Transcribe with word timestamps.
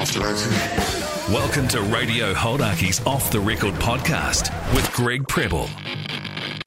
Off 0.00 0.14
the 0.14 0.20
record. 0.20 1.30
Welcome 1.30 1.68
to 1.68 1.82
Radio 1.82 2.32
Hauraki's 2.32 3.04
Off 3.04 3.30
the 3.30 3.38
Record 3.38 3.74
podcast 3.74 4.50
with 4.74 4.90
Greg 4.94 5.28
Preble. 5.28 5.68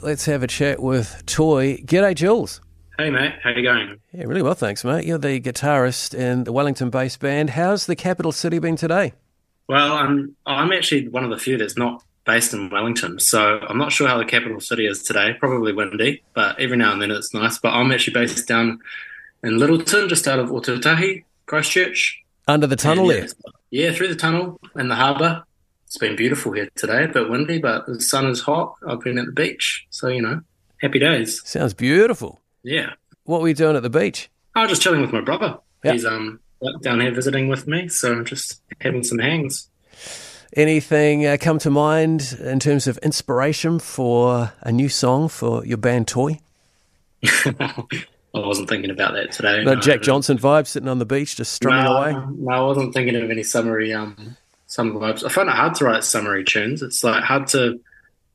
Let's 0.01 0.25
have 0.25 0.43
a 0.43 0.47
chat 0.47 0.79
with 0.79 1.23
TOI. 1.25 1.77
G'day, 1.77 2.13
Jules. 2.13 2.61
Hey 2.99 3.09
mate, 3.09 3.33
how 3.41 3.49
you 3.49 3.63
going? 3.63 3.99
Yeah, 4.11 4.25
really 4.25 4.43
well, 4.43 4.53
thanks, 4.53 4.83
mate. 4.83 5.05
You're 5.05 5.17
the 5.17 5.41
guitarist 5.41 6.13
in 6.13 6.43
the 6.43 6.51
Wellington-based 6.51 7.19
band. 7.19 7.49
How's 7.49 7.87
the 7.87 7.95
capital 7.95 8.31
city 8.31 8.59
been 8.59 8.75
today? 8.75 9.13
Well, 9.67 9.93
I'm 9.93 10.35
I'm 10.45 10.71
actually 10.71 11.07
one 11.07 11.23
of 11.23 11.31
the 11.31 11.39
few 11.39 11.57
that's 11.57 11.75
not 11.75 12.03
based 12.25 12.53
in 12.53 12.69
Wellington, 12.69 13.19
so 13.19 13.57
I'm 13.67 13.79
not 13.79 13.91
sure 13.91 14.07
how 14.07 14.19
the 14.19 14.25
capital 14.25 14.59
city 14.59 14.85
is 14.85 15.01
today. 15.01 15.33
Probably 15.39 15.73
windy, 15.73 16.21
but 16.35 16.59
every 16.59 16.77
now 16.77 16.93
and 16.93 17.01
then 17.01 17.09
it's 17.09 17.33
nice. 17.33 17.57
But 17.57 17.73
I'm 17.73 17.91
actually 17.91 18.13
based 18.13 18.47
down 18.47 18.79
in 19.41 19.53
Lyttelton, 19.53 20.07
just 20.07 20.27
out 20.27 20.37
of 20.37 20.49
Ōtautahi, 20.49 21.23
Christchurch. 21.47 22.22
Under 22.47 22.67
the 22.67 22.75
tunnel 22.75 23.09
And, 23.09 23.21
there. 23.21 23.29
yeah, 23.71 23.89
yeah, 23.89 23.95
through 23.95 24.09
the 24.09 24.15
tunnel 24.15 24.59
and 24.75 24.89
the 24.91 24.95
harbour. 24.95 25.43
It's 25.87 25.97
been 25.97 26.15
beautiful 26.15 26.51
here 26.53 26.69
today, 26.75 27.03
a 27.03 27.07
bit 27.07 27.29
windy, 27.29 27.59
but 27.59 27.85
the 27.85 28.01
sun 28.01 28.25
is 28.27 28.41
hot. 28.41 28.75
I've 28.87 28.99
been 29.01 29.17
at 29.19 29.27
the 29.27 29.31
beach, 29.31 29.85
so 29.91 30.07
you 30.07 30.21
know, 30.21 30.41
happy 30.81 30.99
days. 30.99 31.41
Sounds 31.47 31.73
beautiful. 31.73 32.41
Yeah, 32.63 32.93
What 33.25 33.41
were 33.41 33.47
you 33.47 33.53
doing 33.53 33.75
at 33.75 33.83
the 33.83 33.89
beach? 33.89 34.29
I 34.55 34.61
was 34.61 34.69
just 34.71 34.81
chilling 34.81 35.01
with 35.01 35.11
my 35.13 35.21
brother. 35.21 35.57
Yeah. 35.83 35.93
He's 35.93 36.05
um 36.05 36.39
down 36.81 36.99
here 37.01 37.11
visiting 37.13 37.47
with 37.47 37.67
me, 37.67 37.87
so 37.89 38.11
I'm 38.11 38.25
just 38.25 38.61
having 38.81 39.03
some 39.03 39.19
hangs. 39.19 39.69
Anything 40.55 41.25
uh, 41.25 41.37
come 41.39 41.59
to 41.59 41.69
mind 41.69 42.37
in 42.39 42.59
terms 42.59 42.87
of 42.87 42.97
inspiration 42.99 43.79
for 43.79 44.53
a 44.61 44.71
new 44.71 44.87
song 44.89 45.27
for 45.27 45.65
your 45.65 45.77
band 45.77 46.07
TOI? 46.07 46.39
I 48.35 48.39
wasn't 48.39 48.67
thinking 48.67 48.89
about 48.89 49.13
that 49.13 49.31
today. 49.31 49.63
No, 49.63 49.75
Jack 49.75 50.01
Johnson 50.01 50.39
vibe 50.39 50.65
sitting 50.65 50.89
on 50.89 50.97
the 50.97 51.05
beach 51.05 51.35
just 51.35 51.53
strumming 51.53 51.85
no, 51.85 51.97
away. 51.97 52.13
No, 52.35 52.51
I 52.51 52.61
wasn't 52.61 52.93
thinking 52.93 53.15
of 53.15 53.29
any 53.29 53.43
summary 53.43 53.93
um 53.93 54.35
summer 54.65 54.99
vibes. 54.99 55.23
I 55.23 55.29
find 55.29 55.49
it 55.49 55.55
hard 55.55 55.75
to 55.75 55.85
write 55.85 56.03
summary 56.03 56.43
tunes. 56.43 56.81
It's 56.81 57.03
like 57.03 57.23
hard 57.23 57.47
to 57.47 57.79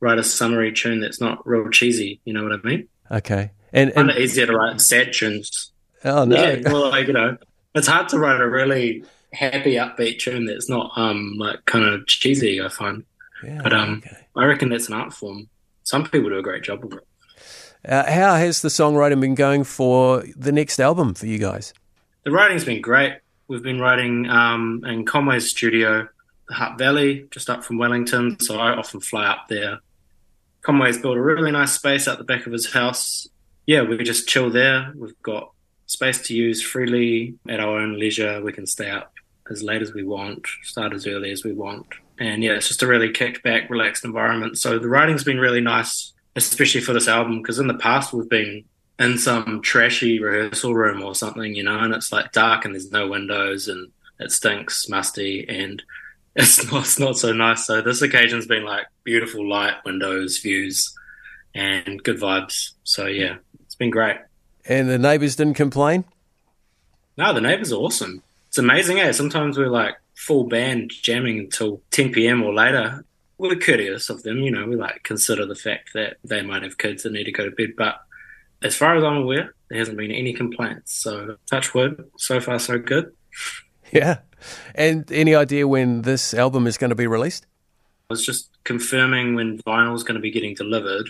write 0.01 0.19
a 0.19 0.25
summary 0.25 0.73
tune 0.73 1.01
that's 1.01 1.21
not 1.21 1.45
real 1.47 1.69
cheesy. 1.71 2.21
You 2.25 2.33
know 2.33 2.45
what 2.45 2.53
I 2.53 2.59
mean? 2.63 2.89
Okay. 3.11 3.51
And, 3.73 3.91
I 3.91 3.95
find 3.95 4.11
and 4.11 4.19
it 4.19 4.23
easier 4.23 4.47
to 4.47 4.57
write 4.57 4.81
sad 4.81 5.13
tunes. 5.13 5.73
oh 6.05 6.25
no, 6.25 6.37
Yeah, 6.37 6.73
well, 6.73 6.91
like 6.91 7.09
you 7.09 7.13
know, 7.13 7.37
it's 7.75 7.89
hard 7.89 8.09
to 8.11 8.19
write 8.19 8.41
a 8.41 8.49
really 8.49 9.05
happy, 9.33 9.75
upbeat 9.75 10.21
tune 10.21 10.47
that's 10.47 10.69
not 10.69 10.93
um 10.97 11.35
like 11.39 11.65
kind 11.65 11.85
of 11.85 12.07
cheesy. 12.07 12.63
I 12.63 12.69
find, 12.69 13.05
Yeah, 13.43 13.63
but 13.65 13.73
um, 13.73 14.03
okay. 14.07 14.17
I 14.37 14.45
reckon 14.45 14.69
that's 14.69 14.87
an 14.87 14.95
art 14.95 15.13
form. 15.13 15.49
Some 15.83 16.05
people 16.05 16.29
do 16.29 16.39
a 16.39 16.43
great 16.43 16.63
job 16.63 16.85
of 16.85 16.93
it. 16.93 17.08
Uh, 17.89 18.11
how 18.11 18.35
has 18.35 18.61
the 18.61 18.69
songwriting 18.69 19.21
been 19.21 19.35
going 19.35 19.65
for 19.65 20.23
the 20.37 20.53
next 20.53 20.79
album 20.79 21.15
for 21.15 21.27
you 21.27 21.39
guys? 21.39 21.73
The 22.25 22.31
writing's 22.31 22.65
been 22.65 22.83
great. 22.83 23.15
We've 23.49 23.63
been 23.63 23.81
writing 23.81 24.29
um, 24.29 24.85
in 24.87 25.07
Conway's 25.07 25.49
studio, 25.49 26.07
the 26.49 26.55
Hutt 26.55 26.77
Valley, 26.77 27.27
just 27.31 27.49
up 27.49 27.65
from 27.65 27.79
Wellington. 27.79 28.39
So 28.41 28.59
I 28.59 28.73
often 28.77 29.01
fly 29.01 29.27
up 29.27 29.47
there. 29.49 29.79
Conway's 30.61 30.99
built 30.99 31.17
a 31.17 31.21
really 31.21 31.51
nice 31.51 31.73
space 31.73 32.07
out 32.07 32.19
the 32.19 32.25
back 32.25 32.47
of 32.47 32.53
his 32.53 32.71
house. 32.71 33.27
Yeah, 33.67 33.83
we 33.83 33.97
just 33.99 34.29
chill 34.29 34.51
there. 34.51 34.93
We've 34.95 35.21
got 35.23 35.53
space 35.87 36.21
to 36.27 36.35
use 36.35 36.63
freely 36.63 37.37
at 37.49 37.61
our 37.61 37.79
own 37.79 37.99
leisure. 37.99 38.43
We 38.43 38.53
can 38.53 38.67
stay 38.67 38.91
up 38.91 39.15
as 39.51 39.63
late 39.63 39.81
as 39.81 39.95
we 39.95 40.05
want, 40.05 40.47
start 40.63 40.93
as 40.93 41.07
early 41.07 41.31
as 41.31 41.43
we 41.43 41.53
want. 41.53 41.87
And 42.19 42.43
yeah, 42.43 42.53
it's 42.53 42.69
just 42.69 42.83
a 42.83 42.87
really 42.87 43.11
kicked 43.11 43.43
back, 43.43 43.71
relaxed 43.71 44.05
environment. 44.05 44.59
So 44.59 44.79
the 44.79 44.89
writing's 44.89 45.25
been 45.25 45.39
really 45.39 45.63
nice, 45.63 46.13
especially 46.47 46.81
for 46.81 46.93
this 46.93 47.09
album, 47.09 47.43
because 47.43 47.59
in 47.59 47.67
the 47.67 47.75
past 47.75 48.13
we've 48.13 48.29
been 48.29 48.65
in 48.99 49.19
some 49.19 49.63
trashy 49.63 50.21
rehearsal 50.21 50.75
room 50.75 51.03
or 51.03 51.15
something, 51.15 51.55
you 51.55 51.63
know, 51.63 51.79
and 51.79 51.95
it's 51.95 52.13
like 52.13 52.33
dark 52.33 52.65
and 52.65 52.75
there's 52.75 52.91
no 52.91 53.09
windows 53.09 53.69
and 53.69 53.91
it 54.19 54.33
stinks, 54.33 54.89
musty, 54.89 55.47
and 55.49 55.83
it's 56.37 56.71
not 56.71 56.83
it's 56.83 56.99
not 56.99 57.17
so 57.17 57.33
nice. 57.33 57.67
So 57.67 57.81
this 57.81 58.03
occasion's 58.03 58.47
been 58.47 58.65
like 58.65 58.87
beautiful 59.05 59.49
light, 59.49 59.75
windows, 59.85 60.39
views, 60.39 60.95
and 61.55 62.03
good 62.03 62.19
vibes. 62.19 62.73
So 62.85 63.07
yeah, 63.07 63.37
it's 63.61 63.75
been 63.75 63.91
great. 63.91 64.17
And 64.67 64.89
the 64.89 64.99
neighbours 64.99 65.37
didn't 65.37 65.55
complain. 65.55 66.05
No, 67.17 67.33
the 67.33 67.41
neighbours 67.41 67.73
are 67.73 67.77
awesome. 67.77 68.23
It's 68.49 68.59
amazing, 68.59 69.01
eh? 69.01 69.13
Sometimes 69.13 69.59
we're 69.59 69.69
like 69.69 69.97
full 70.15 70.45
band 70.45 70.91
jamming 70.91 71.39
until 71.39 71.81
10 71.91 72.13
p.m. 72.13 72.43
or 72.43 72.53
later. 72.55 73.05
We're 73.39 73.57
courteous 73.57 74.11
of 74.11 74.23
them, 74.25 74.39
you 74.39 74.51
know. 74.51 74.67
We 74.67 74.77
like 74.77 75.03
consider 75.05 75.47
the 75.47 75.55
fact 75.55 75.91
that 75.95 76.17
they 76.25 76.43
might 76.43 76.63
have 76.63 76.77
kids 76.77 77.05
that 77.05 77.13
need 77.13 77.25
to 77.25 77.33
go 77.33 77.45
to 77.45 77.51
bed, 77.51 77.75
but 77.77 78.01
as 78.63 78.75
far 78.75 78.97
as 78.97 79.05
I'm 79.05 79.19
aware, 79.19 79.55
there 79.69 79.79
hasn't 79.79 79.97
been 79.97 80.11
any 80.11 80.33
complaints. 80.33 80.95
So 80.95 81.37
touch 81.47 81.75
wood, 81.75 82.11
so 82.17 82.41
far 82.41 82.59
so 82.59 82.79
good. 82.79 83.13
Yeah. 83.91 84.19
And 84.75 85.11
any 85.11 85.35
idea 85.35 85.67
when 85.67 86.03
this 86.03 86.35
album 86.35 86.67
is 86.67 86.77
going 86.77 86.91
to 86.91 86.95
be 86.95 87.07
released? 87.07 87.47
I 88.11 88.13
was 88.13 88.23
just 88.25 88.51
confirming 88.65 89.35
when 89.35 89.59
vinyl 89.61 89.95
is 89.95 90.03
going 90.03 90.17
to 90.17 90.21
be 90.21 90.31
getting 90.31 90.55
delivered, 90.55 91.09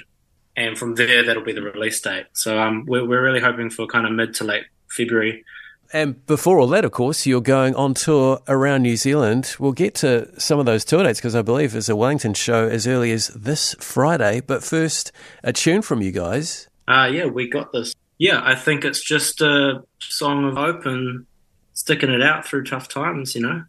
and 0.56 0.78
from 0.78 0.94
there 0.94 1.24
that'll 1.24 1.42
be 1.42 1.52
the 1.52 1.62
release 1.62 2.00
date. 2.00 2.26
So 2.34 2.56
um, 2.56 2.84
we're 2.86 3.04
we're 3.04 3.22
really 3.22 3.40
hoping 3.40 3.68
for 3.68 3.88
kind 3.88 4.06
of 4.06 4.12
mid 4.12 4.34
to 4.34 4.44
late 4.44 4.64
February. 4.90 5.44
And 5.92 6.24
before 6.26 6.58
all 6.58 6.66
that, 6.68 6.84
of 6.84 6.92
course, 6.92 7.26
you're 7.26 7.40
going 7.40 7.74
on 7.74 7.94
tour 7.94 8.40
around 8.46 8.82
New 8.82 8.96
Zealand. 8.96 9.56
We'll 9.58 9.72
get 9.72 9.94
to 9.96 10.28
some 10.38 10.58
of 10.58 10.66
those 10.66 10.84
tour 10.84 11.02
dates 11.02 11.18
because 11.18 11.34
I 11.34 11.42
believe 11.42 11.72
there's 11.72 11.88
a 11.88 11.96
Wellington 11.96 12.34
show 12.34 12.68
as 12.68 12.86
early 12.86 13.10
as 13.10 13.28
this 13.28 13.74
Friday. 13.80 14.40
But 14.40 14.62
first, 14.62 15.12
a 15.42 15.52
tune 15.52 15.80
from 15.80 16.02
you 16.02 16.12
guys. 16.12 16.68
Uh, 16.86 17.08
yeah, 17.10 17.26
we 17.26 17.48
got 17.48 17.72
this. 17.72 17.94
Yeah, 18.18 18.40
I 18.42 18.54
think 18.54 18.84
it's 18.84 19.02
just 19.02 19.40
a 19.40 19.82
song 20.00 20.44
of 20.44 20.56
hope 20.56 20.84
and 20.84 21.24
sticking 21.72 22.10
it 22.10 22.22
out 22.22 22.44
through 22.44 22.64
tough 22.64 22.88
times, 22.88 23.34
you 23.34 23.40
know. 23.40 23.64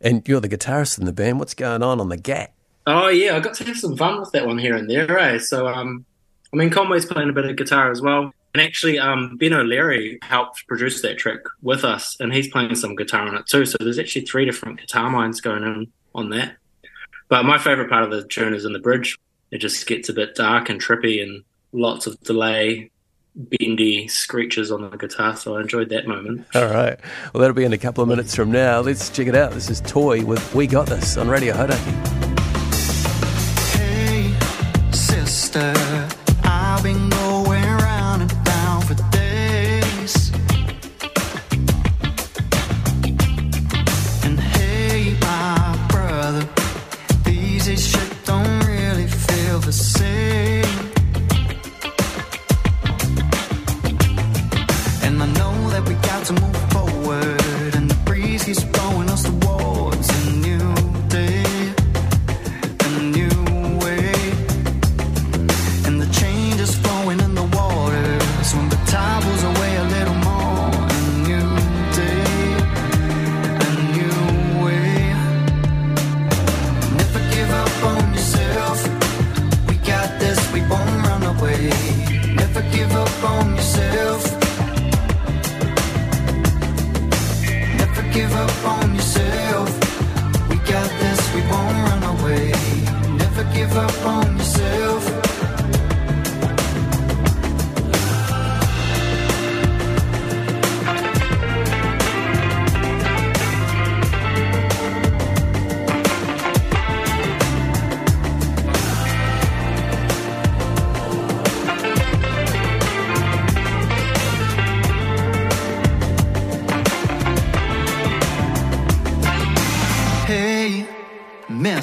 And 0.00 0.26
you're 0.28 0.40
the 0.40 0.48
guitarist 0.48 0.98
in 0.98 1.06
the 1.06 1.12
band. 1.12 1.38
What's 1.38 1.54
going 1.54 1.82
on 1.82 2.00
on 2.00 2.08
the 2.08 2.16
GAT? 2.16 2.52
Oh 2.86 3.08
yeah, 3.08 3.36
I 3.36 3.40
got 3.40 3.54
to 3.54 3.64
have 3.64 3.76
some 3.76 3.96
fun 3.96 4.20
with 4.20 4.32
that 4.32 4.46
one 4.46 4.58
here 4.58 4.76
and 4.76 4.90
there, 4.90 5.18
eh? 5.18 5.38
So 5.38 5.66
um, 5.66 6.04
I 6.52 6.56
mean, 6.56 6.70
Conway's 6.70 7.06
playing 7.06 7.30
a 7.30 7.32
bit 7.32 7.46
of 7.46 7.56
guitar 7.56 7.90
as 7.90 8.02
well, 8.02 8.32
and 8.54 8.62
actually, 8.62 9.00
um, 9.00 9.36
Ben 9.36 9.52
O'Leary 9.52 10.18
helped 10.22 10.66
produce 10.68 11.02
that 11.02 11.18
track 11.18 11.40
with 11.62 11.84
us, 11.84 12.16
and 12.20 12.32
he's 12.32 12.48
playing 12.48 12.74
some 12.76 12.94
guitar 12.94 13.26
on 13.26 13.34
it 13.34 13.46
too. 13.46 13.66
So 13.66 13.76
there's 13.80 13.98
actually 13.98 14.26
three 14.26 14.44
different 14.44 14.80
guitar 14.80 15.10
minds 15.10 15.40
going 15.40 15.64
on 15.64 15.88
on 16.14 16.30
that. 16.30 16.56
But 17.28 17.44
my 17.44 17.58
favorite 17.58 17.90
part 17.90 18.04
of 18.04 18.10
the 18.10 18.24
tune 18.24 18.54
is 18.54 18.64
in 18.64 18.72
the 18.72 18.78
bridge. 18.78 19.18
It 19.50 19.58
just 19.58 19.84
gets 19.88 20.08
a 20.08 20.12
bit 20.12 20.36
dark 20.36 20.68
and 20.68 20.80
trippy, 20.80 21.20
and 21.20 21.42
lots 21.72 22.06
of 22.06 22.20
delay, 22.20 22.92
bendy 23.34 24.06
screeches 24.06 24.70
on 24.70 24.88
the 24.88 24.96
guitar. 24.96 25.34
So 25.34 25.56
I 25.56 25.62
enjoyed 25.62 25.88
that 25.88 26.06
moment. 26.06 26.46
All 26.54 26.66
right. 26.66 26.98
Well, 27.32 27.40
that'll 27.40 27.56
be 27.56 27.64
in 27.64 27.72
a 27.72 27.78
couple 27.78 28.02
of 28.02 28.08
minutes 28.08 28.36
from 28.36 28.52
now. 28.52 28.78
Let's 28.80 29.10
check 29.10 29.26
it 29.26 29.34
out. 29.34 29.50
This 29.50 29.68
is 29.68 29.80
TOI 29.80 30.24
with 30.24 30.54
We 30.54 30.68
Got 30.68 30.86
This 30.86 31.16
on 31.16 31.28
Radio 31.28 31.54
Hauraki. 31.54 32.13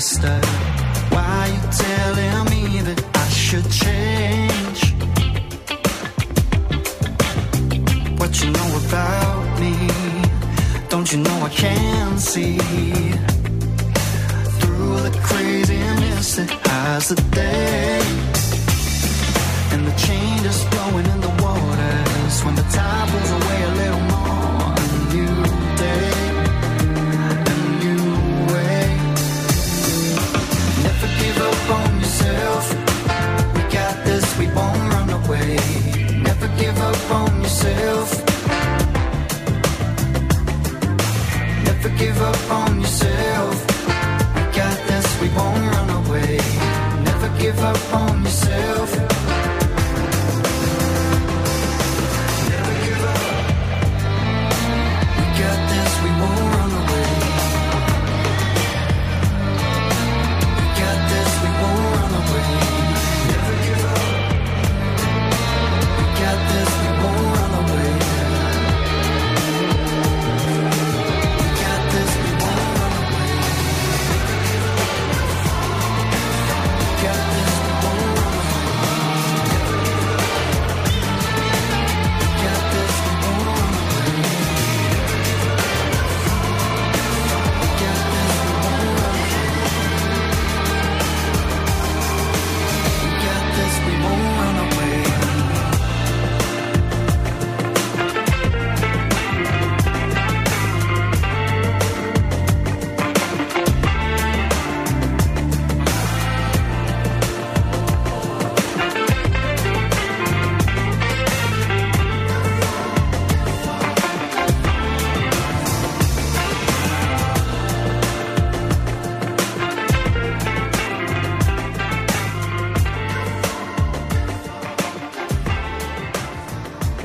Mister. 0.01 0.41
Why 1.13 1.45
you 1.53 1.61
telling 1.85 2.45
me 2.53 2.81
that 2.87 3.01
I 3.23 3.27
should 3.29 3.67
change? 3.83 4.79
What 8.19 8.31
you 8.41 8.49
know 8.57 8.69
about 8.83 9.59
me? 9.59 9.75
Don't 10.89 11.07
you 11.11 11.19
know 11.19 11.37
I 11.49 11.49
can 11.49 12.17
see 12.17 12.57
through 14.57 14.97
the 15.07 15.13
craziness 15.21 16.35
that 16.37 16.49
hides 16.65 17.09
the 17.09 17.21
day? 17.35 18.30
Give 42.01 42.19
up 42.19 42.51
on 42.51 42.70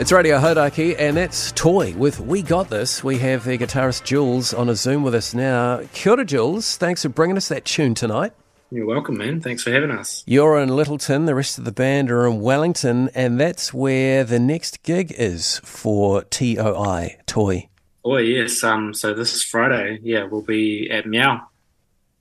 It's 0.06 0.12
Radio 0.12 0.38
Hauraki, 0.38 0.94
and 0.97 1.17
that's 1.17 1.50
TOI 1.50 1.93
with 1.97 2.20
We 2.20 2.41
Got 2.41 2.70
This. 2.70 3.03
We 3.03 3.19
have 3.19 3.43
their 3.43 3.58
guitarist 3.58 4.05
Jules 4.05 4.55
on 4.55 4.69
a 4.69 4.76
Zoom 4.76 5.03
with 5.03 5.17
us 5.17 5.35
now. 5.35 5.81
Kia 5.94 6.12
ora, 6.12 6.25
Jules. 6.25 6.76
Thanks 6.76 7.03
for 7.03 7.08
bringing 7.08 7.37
us 7.37 7.49
that 7.49 7.64
tune 7.64 7.97
tonight. 7.97 8.32
You're 8.70 8.87
welcome, 8.87 9.19
man. 9.19 9.41
Thanks 9.41 9.64
for 9.64 9.73
having 9.73 9.91
us. 9.91 10.23
You're 10.25 10.61
in 10.61 10.69
Lyttelton, 10.69 11.26
the 11.26 11.35
rest 11.35 11.58
of 11.58 11.64
the 11.64 11.73
band 11.73 12.12
are 12.12 12.25
in 12.25 12.41
Wellington, 12.41 13.11
and 13.17 13.41
that's 13.41 13.75
where 13.75 14.23
the 14.23 14.38
next 14.38 14.85
gig 14.85 15.12
is 15.19 15.58
for 15.64 16.23
TOI, 16.23 17.19
Toy. 17.26 17.69
Oh 18.05 18.19
yes. 18.19 18.62
Um. 18.62 18.94
So 18.94 19.12
this 19.12 19.35
is 19.35 19.43
Friday. 19.43 19.99
Yeah, 20.05 20.26
we'll 20.31 20.41
be 20.41 20.88
at 20.88 21.06
Meow. 21.06 21.49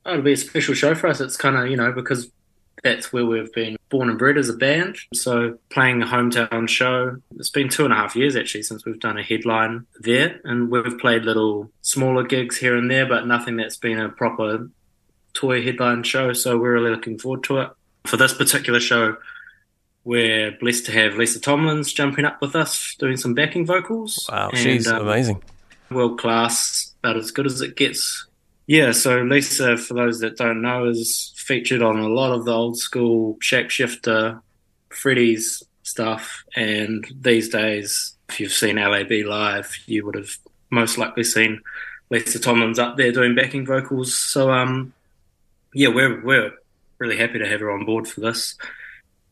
Oh, 0.07 0.13
it'll 0.13 0.23
be 0.23 0.33
a 0.33 0.37
special 0.37 0.73
show 0.73 0.95
for 0.95 1.05
us. 1.05 1.21
It's 1.21 1.37
kind 1.37 1.55
of 1.55 1.67
you 1.67 1.77
know 1.77 1.91
because 1.91 2.31
that's 2.83 3.11
where 3.11 3.25
we've 3.25 3.51
been 3.53 3.77
born 3.89 4.09
and 4.09 4.19
bred 4.19 4.37
as 4.37 4.49
a 4.49 4.53
band. 4.53 4.97
So 5.13 5.57
playing 5.69 6.01
a 6.01 6.05
hometown 6.05 6.67
show. 6.69 7.17
It's 7.37 7.49
been 7.49 7.69
two 7.69 7.83
and 7.83 7.93
a 7.93 7.95
half 7.95 8.15
years 8.15 8.35
actually 8.35 8.63
since 8.63 8.85
we've 8.85 8.99
done 8.99 9.17
a 9.17 9.23
headline 9.23 9.85
there, 9.99 10.39
and 10.43 10.69
we've 10.69 10.97
played 10.99 11.23
little 11.23 11.71
smaller 11.81 12.23
gigs 12.23 12.57
here 12.57 12.75
and 12.75 12.89
there, 12.89 13.05
but 13.05 13.25
nothing 13.27 13.57
that's 13.57 13.77
been 13.77 13.99
a 13.99 14.09
proper 14.09 14.69
TOI 15.33 15.63
headline 15.63 16.03
show. 16.03 16.33
So 16.33 16.57
we're 16.57 16.73
really 16.73 16.91
looking 16.91 17.17
forward 17.17 17.43
to 17.45 17.59
it. 17.59 17.69
For 18.05 18.17
this 18.17 18.33
particular 18.33 18.79
show, 18.79 19.17
we're 20.03 20.51
blessed 20.51 20.85
to 20.85 20.91
have 20.91 21.15
Lisa 21.15 21.39
Tomlins 21.39 21.91
jumping 21.93 22.25
up 22.25 22.39
with 22.39 22.55
us, 22.55 22.95
doing 22.99 23.17
some 23.17 23.33
backing 23.33 23.65
vocals. 23.65 24.29
Wow, 24.31 24.49
And, 24.49 24.59
she's 24.59 24.87
um, 24.87 25.01
amazing. 25.01 25.41
world 25.89 26.19
class, 26.19 26.93
about 27.03 27.17
as 27.17 27.31
good 27.31 27.47
as 27.47 27.61
it 27.61 27.75
gets. 27.75 28.24
Yeah, 28.67 28.93
so 28.93 29.21
Lisa, 29.21 29.77
for 29.77 29.93
those 29.93 30.19
that 30.19 30.37
don't 30.37 30.61
know, 30.61 30.85
is 30.85 31.33
featured 31.37 31.81
on 31.81 31.99
a 31.99 32.07
lot 32.07 32.31
of 32.31 32.45
the 32.45 32.51
old 32.51 32.77
school 32.77 33.37
Shapeshifter, 33.41 34.41
Freddy's 34.89 35.63
stuff. 35.83 36.43
And 36.55 37.05
these 37.21 37.49
days, 37.49 38.15
if 38.29 38.39
you've 38.39 38.51
seen 38.51 38.77
LAB 38.77 39.11
live, 39.25 39.71
you 39.85 40.05
would 40.05 40.15
have 40.15 40.37
most 40.71 40.97
likely 40.97 41.23
seen 41.23 41.61
Lisa 42.09 42.39
Tomlins 42.39 42.79
up 42.79 42.97
there 42.97 43.11
doing 43.11 43.35
backing 43.35 43.65
vocals. 43.65 44.15
So, 44.15 44.51
um, 44.51 44.93
yeah, 45.73 45.89
we're 45.89 46.23
we're 46.23 46.51
really 46.97 47.17
happy 47.17 47.39
to 47.39 47.47
have 47.47 47.59
her 47.59 47.71
on 47.71 47.85
board 47.85 48.07
for 48.07 48.21
this. 48.21 48.55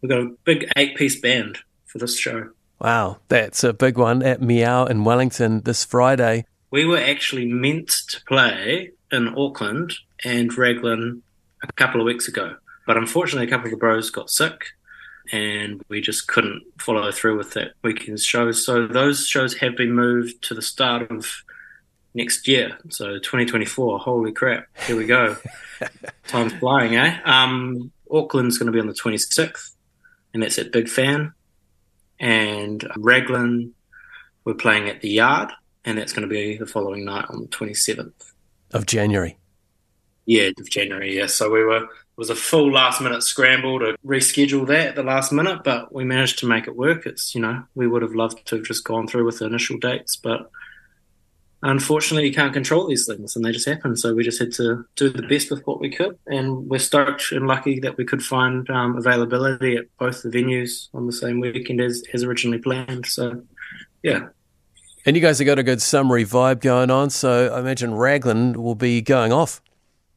We've 0.01 0.09
got 0.09 0.19
a 0.19 0.35
big 0.43 0.71
eight 0.75 0.95
piece 0.95 1.19
band 1.19 1.59
for 1.85 1.97
this 1.97 2.17
show. 2.17 2.49
Wow, 2.79 3.19
that's 3.29 3.63
a 3.63 3.73
big 3.73 3.97
one 3.97 4.21
at 4.21 4.41
Meow 4.41 4.85
in 4.85 5.05
Wellington 5.05 5.61
this 5.61 5.85
Friday. 5.85 6.45
We 6.69 6.85
were 6.85 6.97
actually 6.97 7.45
meant 7.45 7.89
to 8.09 8.21
play 8.25 8.91
in 9.13 9.29
Auckland 9.37 9.93
and 10.23 10.55
Raglan 10.57 11.21
a 11.61 11.71
couple 11.73 12.01
of 12.01 12.05
weeks 12.05 12.27
ago, 12.27 12.55
but 12.85 12.97
unfortunately, 12.97 13.47
a 13.47 13.49
couple 13.49 13.67
of 13.67 13.71
the 13.71 13.77
bros 13.77 14.09
got 14.09 14.29
sick, 14.29 14.65
and 15.31 15.81
we 15.87 16.01
just 16.01 16.27
couldn't 16.27 16.63
follow 16.79 17.11
through 17.11 17.37
with 17.37 17.53
that 17.53 17.73
weekend's 17.83 18.25
shows. 18.25 18.65
So 18.65 18.87
those 18.87 19.25
shows 19.27 19.55
have 19.55 19.77
been 19.77 19.93
moved 19.93 20.43
to 20.45 20.53
the 20.53 20.61
start 20.61 21.09
of 21.09 21.25
next 22.13 22.47
year, 22.47 22.77
so 22.89 23.19
2024. 23.19 23.99
Holy 23.99 24.31
crap! 24.33 24.67
Here 24.85 24.97
we 24.97 25.05
go. 25.05 25.37
Time's 26.27 26.53
flying, 26.53 26.95
eh? 26.95 27.19
Um, 27.23 27.91
Auckland's 28.11 28.57
going 28.57 28.67
to 28.67 28.73
be 28.73 28.79
on 28.79 28.87
the 28.87 28.93
26th, 28.93 29.71
and 30.33 30.43
that's 30.43 30.59
at 30.59 30.71
Big 30.71 30.89
Fan, 30.89 31.33
and 32.19 32.85
Raglan 32.97 33.73
we're 34.45 34.53
playing 34.53 34.89
at 34.89 35.01
the 35.01 35.09
Yard, 35.09 35.51
and 35.85 35.97
that's 35.97 36.13
going 36.13 36.27
to 36.27 36.33
be 36.33 36.57
the 36.57 36.65
following 36.65 37.05
night 37.05 37.25
on 37.29 37.41
the 37.41 37.47
27th. 37.47 38.32
Of 38.73 38.85
January. 38.87 39.37
Yeah, 40.25 40.49
of 40.57 40.69
January. 40.69 41.15
Yeah, 41.15 41.27
so 41.27 41.49
we 41.49 41.63
were 41.63 41.83
it 41.83 42.19
was 42.19 42.29
a 42.29 42.35
full 42.35 42.71
last 42.71 43.01
minute 43.01 43.23
scramble 43.23 43.79
to 43.79 43.95
reschedule 44.05 44.67
that 44.67 44.89
at 44.89 44.95
the 44.95 45.03
last 45.03 45.31
minute, 45.31 45.63
but 45.63 45.93
we 45.93 46.03
managed 46.03 46.39
to 46.39 46.45
make 46.45 46.67
it 46.67 46.75
work. 46.75 47.05
It's 47.05 47.33
you 47.35 47.41
know 47.41 47.63
we 47.75 47.87
would 47.87 48.01
have 48.01 48.15
loved 48.15 48.45
to 48.47 48.57
have 48.57 48.65
just 48.65 48.83
gone 48.83 49.07
through 49.07 49.25
with 49.25 49.39
the 49.39 49.45
initial 49.45 49.77
dates, 49.77 50.15
but 50.15 50.49
unfortunately 51.63 52.27
you 52.27 52.33
can't 52.33 52.53
control 52.53 52.87
these 52.87 53.05
things 53.05 53.35
and 53.35 53.43
they 53.43 53.51
just 53.51 53.67
happen. 53.67 53.95
So 53.95 54.13
we 54.13 54.23
just 54.23 54.39
had 54.39 54.51
to 54.53 54.85
do 54.95 55.09
the 55.09 55.23
best 55.23 55.49
with 55.49 55.65
what 55.65 55.79
we 55.79 55.89
could, 55.89 56.17
and 56.27 56.69
we're 56.69 56.79
stoked 56.79 57.31
and 57.31 57.47
lucky 57.47 57.79
that 57.79 57.97
we 57.97 58.05
could 58.05 58.23
find 58.23 58.69
um, 58.69 58.97
availability 58.97 59.75
at 59.75 59.85
both 59.99 60.23
the 60.23 60.29
venues 60.29 60.89
on 60.93 61.05
the 61.05 61.13
same 61.13 61.39
weekend 61.39 61.81
as 61.81 62.03
as 62.13 62.23
originally 62.23 62.59
planned. 62.59 63.05
So 63.05 63.43
yeah, 64.03 64.27
And 65.05 65.17
you 65.17 65.21
guys 65.21 65.37
have 65.39 65.45
got 65.45 65.59
a 65.59 65.63
good 65.63 65.81
summary 65.81 66.23
vibe 66.23 66.61
going 66.61 66.89
on, 66.89 67.09
so 67.09 67.53
I 67.53 67.59
imagine 67.59 67.93
Raglan 67.93 68.61
will 68.61 68.75
be 68.75 69.01
going 69.01 69.33
off. 69.33 69.61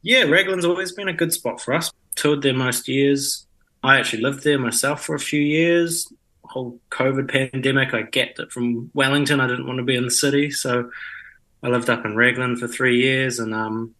Yeah, 0.01 0.23
Raglan's 0.23 0.63
always 0.63 0.93
been 0.93 1.09
a 1.09 1.13
good 1.13 1.33
spot 1.33 1.59
for 1.59 1.73
us. 1.73 1.91
Toured 2.15 2.41
there 2.41 2.53
most 2.53 2.87
years. 2.87 3.45
I 3.83 3.99
actually 3.99 4.21
lived 4.21 4.43
there 4.43 4.57
myself 4.57 5.03
for 5.03 5.13
a 5.13 5.19
few 5.19 5.41
years. 5.41 6.11
Whole 6.43 6.79
COVID 6.91 7.29
pandemic, 7.29 7.93
I 7.93 8.03
gapped 8.03 8.39
it 8.39 8.51
from 8.51 8.89
Wellington. 8.93 9.41
I 9.41 9.47
didn't 9.47 9.67
want 9.67 9.79
to 9.79 9.83
be 9.83 9.97
in 9.97 10.05
the 10.05 10.11
city, 10.11 10.51
so 10.51 10.89
I 11.61 11.67
lived 11.67 11.89
up 11.89 12.05
in 12.05 12.15
Raglan 12.15 12.55
for 12.55 12.69
three 12.69 13.01
years, 13.01 13.39
and 13.39 13.53
um, 13.53 13.93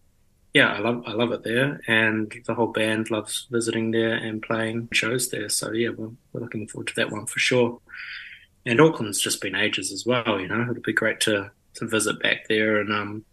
yeah, 0.54 0.72
I 0.72 0.78
love 0.78 1.04
I 1.06 1.12
love 1.12 1.32
it 1.32 1.44
there, 1.44 1.82
and 1.86 2.32
the 2.46 2.54
whole 2.54 2.68
band 2.68 3.10
loves 3.10 3.46
visiting 3.50 3.90
there 3.90 4.14
and 4.14 4.40
playing 4.40 4.88
shows 4.92 5.28
there. 5.28 5.50
So 5.50 5.72
yeah, 5.72 5.90
we're, 5.90 6.12
we're 6.32 6.40
looking 6.40 6.66
forward 6.66 6.88
to 6.88 6.94
that 6.96 7.10
one 7.10 7.26
for 7.26 7.38
sure. 7.38 7.78
And 8.66 8.80
Auckland's 8.80 9.20
just 9.20 9.40
been 9.40 9.54
ages 9.54 9.92
as 9.92 10.04
well. 10.04 10.38
You 10.40 10.48
know, 10.48 10.62
it'll 10.70 10.82
be 10.82 10.92
great 10.92 11.20
to 11.20 11.50
to 11.74 11.86
visit 11.86 12.20
back 12.20 12.48
there 12.48 12.80
and 12.80 12.92
um, 12.92 13.24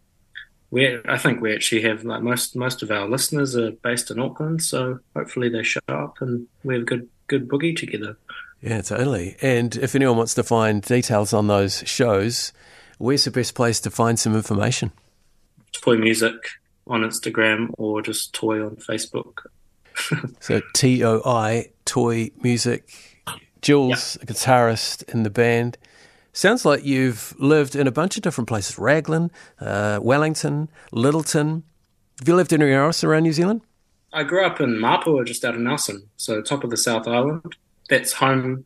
we 0.76 1.00
I 1.08 1.18
think 1.18 1.42
we 1.42 1.54
actually 1.54 1.84
have 1.84 2.04
like 2.04 2.22
most 2.22 2.56
most 2.56 2.84
of 2.84 2.92
our 2.92 3.08
listeners 3.08 3.56
are 3.56 3.72
based 3.72 4.12
in 4.12 4.20
Auckland, 4.20 4.62
so 4.62 5.00
hopefully 5.16 5.50
they 5.50 5.64
show 5.64 5.80
up 5.88 6.18
and 6.22 6.48
we 6.64 6.74
have 6.74 6.84
a 6.84 6.86
good 6.86 7.08
good 7.28 7.48
boogie 7.48 7.76
together. 7.76 8.18
Yeah, 8.62 8.82
totally. 8.82 9.38
And 9.42 9.76
if 9.76 9.96
anyone 9.96 10.18
wants 10.18 10.34
to 10.36 10.44
find 10.44 10.82
details 10.82 11.34
on 11.34 11.48
those 11.48 11.84
shows, 11.86 12.52
where's 12.98 13.26
the 13.26 13.32
best 13.32 13.54
place 13.54 13.80
to 13.82 13.92
find 13.92 14.20
some 14.20 14.36
information? 14.36 14.92
Toy 15.72 15.98
music 15.98 16.36
on 16.88 17.02
Instagram 17.02 17.70
or 17.78 18.02
just 18.02 18.34
toy 18.34 18.64
on 18.66 18.76
Facebook. 18.76 19.46
So 20.42 20.62
T 20.74 21.06
O 21.06 21.22
I 21.26 21.70
Toy 21.86 22.32
Music. 22.44 23.15
Jules, 23.66 24.16
a 24.22 24.28
guitarist 24.28 25.12
in 25.12 25.24
the 25.24 25.32
band. 25.32 25.80
Sounds 26.34 26.66
like 26.66 26.86
you've 26.86 27.34
lived 27.40 27.76
in 27.76 27.88
a 27.88 27.92
bunch 27.92 28.16
of 28.16 28.22
different 28.22 28.48
places: 28.48 28.78
Raglan, 28.78 29.32
uh, 29.60 29.98
Wellington, 30.04 30.70
Lyttelton. 30.94 31.64
Have 32.20 32.28
you 32.28 32.36
lived 32.36 32.54
anywhere 32.54 32.84
else 32.84 33.04
around 33.04 33.24
New 33.24 33.34
Zealand? 33.34 33.62
I 34.14 34.22
grew 34.22 34.46
up 34.46 34.62
in 34.62 34.76
Mapua, 34.76 35.26
just 35.26 35.44
out 35.44 35.56
of 35.56 35.62
Nelson, 35.62 36.08
so 36.16 36.44
top 36.44 36.64
of 36.64 36.70
the 36.70 36.78
South 36.78 37.08
Island. 37.08 37.56
That's 37.90 38.14
home 38.14 38.66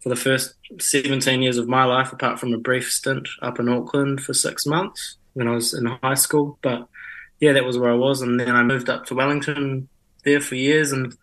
for 0.00 0.10
the 0.10 0.16
first 0.16 0.56
17 0.78 1.40
years 1.40 1.56
of 1.56 1.66
my 1.66 1.84
life, 1.84 2.12
apart 2.12 2.38
from 2.38 2.52
a 2.52 2.58
brief 2.58 2.92
stint 2.92 3.26
up 3.40 3.58
in 3.58 3.70
Auckland 3.70 4.22
for 4.22 4.34
six 4.34 4.66
months 4.66 5.16
when 5.32 5.48
I 5.48 5.52
was 5.52 5.72
in 5.72 5.86
high 5.86 6.14
school. 6.14 6.58
But 6.60 6.86
yeah, 7.40 7.54
that 7.54 7.64
was 7.64 7.78
where 7.78 7.90
I 7.90 7.96
was, 7.96 8.20
and 8.20 8.38
then 8.38 8.54
I 8.54 8.62
moved 8.62 8.90
up 8.90 9.06
to 9.06 9.14
Wellington 9.14 9.88
there 10.24 10.42
for 10.42 10.54
years. 10.54 10.92
And 10.92 11.16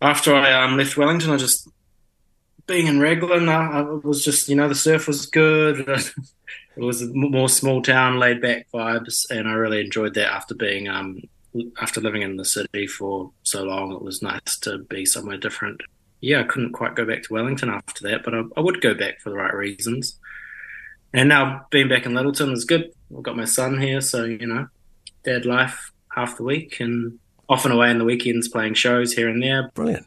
after 0.00 0.34
I 0.34 0.64
um, 0.64 0.76
left 0.76 0.96
Wellington, 0.96 1.30
I 1.30 1.36
just 1.36 1.68
being 2.66 2.86
in 2.86 3.00
Raglan, 3.00 3.48
I, 3.48 3.80
I 3.80 3.82
was 3.82 4.24
just 4.24 4.48
you 4.48 4.56
know 4.56 4.68
the 4.68 4.74
surf 4.74 5.06
was 5.06 5.26
good. 5.26 5.80
it 5.88 6.14
was 6.76 7.02
a 7.02 7.08
more 7.12 7.48
small 7.48 7.82
town, 7.82 8.18
laid 8.18 8.40
back 8.40 8.66
vibes, 8.72 9.28
and 9.30 9.48
I 9.48 9.52
really 9.52 9.80
enjoyed 9.80 10.14
that 10.14 10.32
after 10.32 10.54
being 10.54 10.88
um 10.88 11.20
after 11.80 12.00
living 12.00 12.22
in 12.22 12.36
the 12.36 12.44
city 12.44 12.86
for 12.86 13.32
so 13.42 13.64
long. 13.64 13.92
It 13.92 14.02
was 14.02 14.22
nice 14.22 14.58
to 14.60 14.78
be 14.78 15.04
somewhere 15.04 15.36
different. 15.36 15.80
Yeah, 16.20 16.40
I 16.40 16.44
couldn't 16.44 16.72
quite 16.72 16.94
go 16.94 17.04
back 17.04 17.22
to 17.24 17.32
Wellington 17.34 17.70
after 17.70 18.08
that, 18.08 18.22
but 18.24 18.34
I, 18.34 18.42
I 18.56 18.60
would 18.60 18.80
go 18.80 18.94
back 18.94 19.20
for 19.20 19.30
the 19.30 19.36
right 19.36 19.54
reasons. 19.54 20.18
And 21.12 21.28
now 21.28 21.66
being 21.70 21.88
back 21.88 22.06
in 22.06 22.12
Lyttelton 22.12 22.52
is 22.52 22.64
good. 22.64 22.92
I've 23.16 23.24
got 23.24 23.36
my 23.36 23.46
son 23.46 23.80
here, 23.80 24.00
so 24.00 24.24
you 24.24 24.46
know, 24.46 24.68
dad 25.24 25.44
life 25.44 25.92
half 26.14 26.36
the 26.36 26.44
week 26.44 26.78
and 26.80 27.18
often 27.50 27.72
away 27.72 27.90
on 27.90 27.98
the 27.98 28.04
weekends 28.04 28.48
playing 28.48 28.74
shows 28.74 29.12
here 29.12 29.28
and 29.28 29.42
there. 29.42 29.70
Brilliant. 29.74 30.06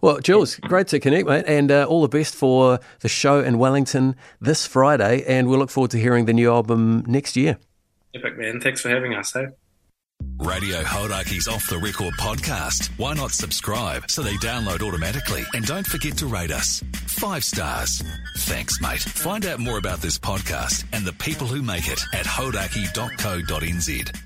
Well, 0.00 0.20
Jules, 0.20 0.56
great 0.56 0.86
to 0.88 1.00
connect, 1.00 1.26
mate, 1.26 1.44
and 1.48 1.72
uh, 1.72 1.86
all 1.88 2.02
the 2.02 2.08
best 2.08 2.36
for 2.36 2.78
the 3.00 3.08
show 3.08 3.40
in 3.40 3.58
Wellington 3.58 4.14
this 4.40 4.66
Friday. 4.66 5.24
And 5.26 5.48
we'll 5.48 5.58
look 5.58 5.70
forward 5.70 5.90
to 5.92 5.98
hearing 5.98 6.26
the 6.26 6.34
new 6.34 6.52
album 6.52 7.02
next 7.08 7.36
year. 7.36 7.58
Epic 8.14 8.38
man, 8.38 8.60
thanks 8.60 8.80
for 8.80 8.90
having 8.90 9.14
us. 9.14 9.32
Hey. 9.32 9.46
Radio 10.38 10.82
Hauraki's 10.82 11.48
Off 11.48 11.68
the 11.68 11.78
Record 11.78 12.14
podcast. 12.14 12.88
Why 12.98 13.14
not 13.14 13.32
subscribe 13.32 14.10
so 14.10 14.22
they 14.22 14.34
download 14.34 14.82
automatically? 14.82 15.44
And 15.54 15.64
don't 15.64 15.86
forget 15.86 16.16
to 16.18 16.26
rate 16.26 16.50
us. 16.50 16.82
Five 17.06 17.44
stars. 17.44 18.02
Thanks, 18.38 18.80
mate. 18.80 19.00
Find 19.00 19.46
out 19.46 19.58
more 19.58 19.78
about 19.78 20.00
this 20.00 20.18
podcast 20.18 20.84
and 20.92 21.04
the 21.04 21.12
people 21.14 21.46
who 21.46 21.62
make 21.62 21.88
it 21.88 22.00
at 22.14 22.26
hauraki.co.nz. 22.26 24.25